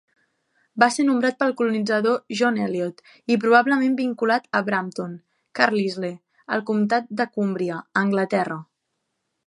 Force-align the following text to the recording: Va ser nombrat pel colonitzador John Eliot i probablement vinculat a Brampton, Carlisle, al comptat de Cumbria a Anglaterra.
Va 0.83 0.85
ser 0.93 1.03
nombrat 1.09 1.35
pel 1.41 1.51
colonitzador 1.59 2.15
John 2.39 2.57
Eliot 2.69 3.03
i 3.35 3.39
probablement 3.45 3.99
vinculat 4.01 4.49
a 4.59 4.63
Brampton, 4.71 5.13
Carlisle, 5.61 6.13
al 6.57 6.67
comptat 6.71 7.15
de 7.21 7.29
Cumbria 7.37 7.77
a 7.81 8.05
Anglaterra. 8.07 8.59